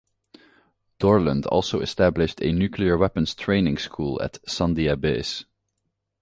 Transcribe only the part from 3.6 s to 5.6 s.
school at Sandia Base.